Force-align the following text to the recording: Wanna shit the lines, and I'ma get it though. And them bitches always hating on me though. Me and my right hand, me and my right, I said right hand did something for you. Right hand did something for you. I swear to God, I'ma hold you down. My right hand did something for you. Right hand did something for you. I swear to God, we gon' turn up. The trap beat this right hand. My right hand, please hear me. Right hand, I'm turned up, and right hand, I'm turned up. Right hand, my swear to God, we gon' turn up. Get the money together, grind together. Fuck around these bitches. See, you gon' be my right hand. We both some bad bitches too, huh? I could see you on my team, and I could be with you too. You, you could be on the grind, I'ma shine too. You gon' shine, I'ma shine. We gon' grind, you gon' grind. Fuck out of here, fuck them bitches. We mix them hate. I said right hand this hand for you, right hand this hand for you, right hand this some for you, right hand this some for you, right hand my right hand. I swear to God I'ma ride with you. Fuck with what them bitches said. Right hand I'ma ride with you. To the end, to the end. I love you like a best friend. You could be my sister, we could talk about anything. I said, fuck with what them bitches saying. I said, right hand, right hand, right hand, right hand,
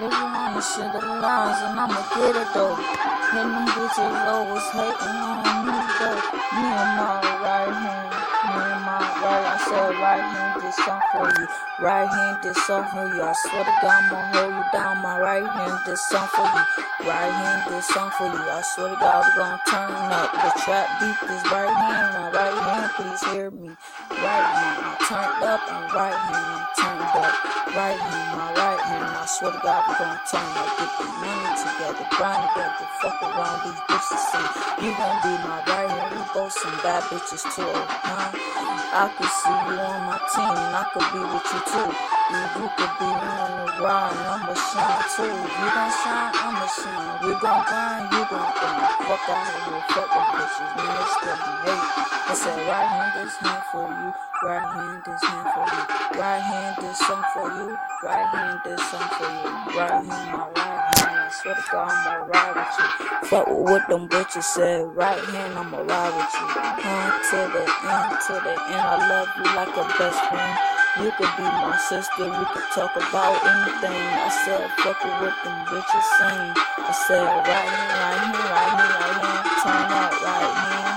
Wanna 0.00 0.62
shit 0.62 0.92
the 0.92 1.02
lines, 1.02 1.58
and 1.66 1.80
I'ma 1.80 2.02
get 2.14 2.36
it 2.36 2.48
though. 2.54 2.78
And 3.34 3.50
them 3.50 3.66
bitches 3.74 4.26
always 4.30 4.62
hating 4.70 5.18
on 5.26 5.66
me 5.66 5.78
though. 5.98 6.22
Me 6.54 6.64
and 6.70 6.92
my 6.94 7.18
right 7.42 7.74
hand, 7.74 8.10
me 8.46 8.54
and 8.62 8.82
my 8.86 9.02
right, 9.22 9.46
I 9.50 9.58
said 9.58 9.90
right 9.98 10.22
hand 10.22 10.62
did 10.62 10.74
something 10.74 11.10
for 11.10 11.26
you. 11.40 11.48
Right 11.82 12.06
hand 12.08 12.38
did 12.42 12.56
something 12.56 12.90
for 12.94 13.06
you. 13.10 13.22
I 13.22 13.34
swear 13.42 13.64
to 13.66 13.74
God, 13.82 14.04
I'ma 14.06 14.20
hold 14.32 14.54
you 14.54 14.64
down. 14.72 15.02
My 15.02 15.18
right 15.18 15.46
hand 15.46 15.78
did 15.84 15.98
something 15.98 16.30
for 16.30 16.46
you. 16.46 16.64
Right 17.10 17.32
hand 17.34 17.62
did 17.68 17.82
something 17.82 18.14
for 18.18 18.28
you. 18.30 18.50
I 18.50 18.62
swear 18.62 18.88
to 18.90 18.96
God, 19.02 19.26
we 19.26 19.30
gon' 19.34 19.58
turn 19.66 19.92
up. 20.14 20.30
The 20.32 20.50
trap 20.62 20.86
beat 21.02 21.18
this 21.26 21.42
right 21.50 21.74
hand. 21.74 22.14
My 22.14 22.30
right 22.30 22.58
hand, 22.70 22.90
please 22.94 23.22
hear 23.34 23.50
me. 23.50 23.74
Right 24.10 24.46
hand, 24.46 24.78
I'm 24.86 24.98
turned 25.10 25.42
up, 25.42 25.62
and 25.66 25.86
right 25.92 26.14
hand, 26.14 26.46
I'm 26.54 26.66
turned 26.78 27.14
up. 27.18 27.34
Right 27.74 27.98
hand, 27.98 28.28
my 28.38 28.57
swear 29.28 29.52
to 29.52 29.60
God, 29.62 29.84
we 29.88 29.94
gon' 30.00 30.20
turn 30.24 30.48
up. 30.56 30.70
Get 30.80 30.90
the 30.98 31.06
money 31.20 31.50
together, 31.60 32.06
grind 32.16 32.42
together. 32.48 32.86
Fuck 33.04 33.20
around 33.22 33.60
these 33.68 33.82
bitches. 33.84 34.22
See, 34.32 34.48
you 34.86 34.90
gon' 34.96 35.18
be 35.22 35.32
my 35.44 35.60
right 35.68 35.90
hand. 35.92 36.16
We 36.16 36.22
both 36.32 36.52
some 36.52 36.76
bad 36.82 37.04
bitches 37.12 37.44
too, 37.54 37.68
huh? 37.68 38.32
I 38.92 39.12
could 39.12 39.28
see 39.28 39.58
you 39.68 39.76
on 39.76 40.00
my 40.08 40.18
team, 40.32 40.48
and 40.48 40.74
I 40.74 40.84
could 40.96 41.08
be 41.12 41.20
with 41.20 41.48
you 41.52 41.60
too. 41.68 41.90
You, 42.32 42.40
you 42.56 42.66
could 42.72 42.94
be 42.98 43.10
on 43.12 43.50
the 43.60 43.66
grind, 43.76 44.16
I'ma 44.16 44.54
shine 44.56 45.04
too. 45.12 45.28
You 45.28 45.68
gon' 45.76 45.92
shine, 46.02 46.32
I'ma 46.32 46.66
shine. 46.72 47.16
We 47.20 47.32
gon' 47.38 47.62
grind, 47.68 48.04
you 48.16 48.22
gon' 48.32 48.52
grind. 48.56 48.92
Fuck 49.04 49.28
out 49.28 49.46
of 49.52 49.60
here, 49.68 49.84
fuck 49.92 50.08
them 50.08 50.28
bitches. 50.32 50.70
We 50.72 50.84
mix 50.88 51.10
them 51.20 51.40
hate. 51.68 51.86
I 52.28 52.34
said 52.34 52.58
right 52.68 52.88
hand 52.88 53.12
this 53.20 53.36
hand 53.36 53.64
for 53.72 53.86
you, 53.88 54.08
right 54.44 54.64
hand 54.64 55.02
this 55.04 55.22
hand 55.24 55.48
for 55.52 55.64
you, 55.68 55.97
right 56.18 56.42
hand 56.42 56.76
this 56.82 56.98
some 56.98 57.22
for 57.32 57.46
you, 57.46 57.78
right 58.02 58.26
hand 58.26 58.60
this 58.64 58.82
some 58.90 59.08
for 59.14 59.30
you, 59.30 59.78
right 59.78 60.02
hand 60.02 60.32
my 60.34 60.50
right 60.50 60.82
hand. 60.98 61.30
I 61.30 61.30
swear 61.30 61.54
to 61.54 61.62
God 61.70 61.86
I'ma 61.94 62.26
ride 62.26 62.56
with 62.58 62.74
you. 62.74 63.28
Fuck 63.30 63.46
with 63.46 63.62
what 63.70 63.82
them 63.88 64.08
bitches 64.08 64.42
said. 64.42 64.82
Right 64.96 65.22
hand 65.30 65.54
I'ma 65.54 65.78
ride 65.78 66.14
with 66.18 66.34
you. 66.34 66.46
To 67.30 67.38
the 67.54 67.62
end, 67.62 68.10
to 68.26 68.34
the 68.34 68.54
end. 68.66 68.82
I 68.82 68.98
love 68.98 69.30
you 69.38 69.46
like 69.54 69.70
a 69.78 69.84
best 69.94 70.18
friend. 70.26 70.54
You 70.98 71.12
could 71.14 71.30
be 71.38 71.46
my 71.46 71.78
sister, 71.86 72.26
we 72.26 72.44
could 72.50 72.66
talk 72.74 72.90
about 72.98 73.38
anything. 73.38 74.02
I 74.18 74.28
said, 74.42 74.66
fuck 74.82 74.98
with 74.98 75.14
what 75.22 75.36
them 75.46 75.58
bitches 75.70 76.06
saying. 76.18 76.52
I 76.82 76.92
said, 77.06 77.22
right 77.22 77.70
hand, 77.70 77.94
right 77.94 78.18
hand, 78.18 78.34
right 78.34 78.70
hand, 78.74 78.90
right 78.98 79.18
hand, 79.22 79.37